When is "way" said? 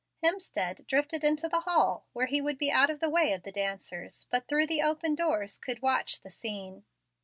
3.09-3.33